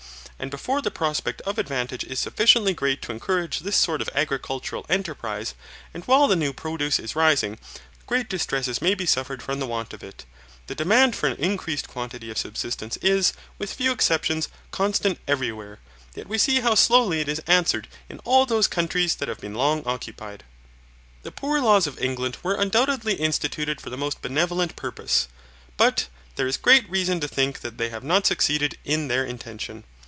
And 0.41 0.49
before 0.49 0.81
the 0.81 0.89
prospect 0.89 1.39
of 1.41 1.59
advantage 1.59 2.03
is 2.03 2.17
sufficiently 2.17 2.73
great 2.73 2.99
to 3.03 3.11
encourage 3.11 3.59
this 3.59 3.75
sort 3.75 4.01
of 4.01 4.09
agricultural 4.15 4.87
enterprise, 4.89 5.53
and 5.93 6.03
while 6.05 6.27
the 6.27 6.35
new 6.35 6.51
produce 6.51 6.97
is 6.97 7.15
rising, 7.15 7.59
great 8.07 8.27
distresses 8.27 8.81
may 8.81 8.95
be 8.95 9.05
suffered 9.05 9.43
from 9.43 9.59
the 9.59 9.67
want 9.67 9.93
of 9.93 10.01
it. 10.01 10.25
The 10.65 10.73
demand 10.73 11.15
for 11.15 11.27
an 11.27 11.37
increased 11.37 11.87
quantity 11.87 12.31
of 12.31 12.39
subsistence 12.39 12.97
is, 13.03 13.33
with 13.59 13.71
few 13.73 13.91
exceptions, 13.91 14.47
constant 14.71 15.19
everywhere, 15.27 15.77
yet 16.15 16.27
we 16.27 16.39
see 16.39 16.61
how 16.61 16.73
slowly 16.73 17.21
it 17.21 17.29
is 17.29 17.43
answered 17.45 17.87
in 18.09 18.17
all 18.25 18.47
those 18.47 18.65
countries 18.67 19.13
that 19.13 19.29
have 19.29 19.41
been 19.41 19.53
long 19.53 19.83
occupied. 19.85 20.43
The 21.21 21.31
poor 21.31 21.61
laws 21.61 21.85
of 21.85 22.01
England 22.01 22.39
were 22.41 22.55
undoubtedly 22.55 23.13
instituted 23.13 23.79
for 23.79 23.91
the 23.91 23.95
most 23.95 24.23
benevolent 24.23 24.75
purpose, 24.75 25.27
but 25.77 26.07
there 26.35 26.47
is 26.47 26.57
great 26.57 26.89
reason 26.89 27.19
to 27.19 27.27
think 27.27 27.59
that 27.61 27.77
they 27.77 27.89
have 27.89 28.03
not 28.03 28.25
succeeded 28.25 28.75
in 28.83 29.07
their 29.07 29.23
intention. 29.23 29.83